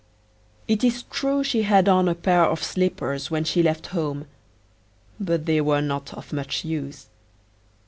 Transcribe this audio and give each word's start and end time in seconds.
It 0.67 0.83
is 0.83 1.03
true 1.03 1.43
she 1.43 1.61
had 1.61 1.87
on 1.87 2.07
a 2.09 2.15
pair 2.15 2.41
of 2.45 2.63
slippers 2.63 3.29
when 3.29 3.43
she 3.43 3.61
left 3.61 3.85
home, 3.93 4.25
but 5.19 5.45
they 5.45 5.61
were 5.61 5.79
not 5.83 6.11
of 6.15 6.33
much 6.33 6.65
use. 6.65 7.05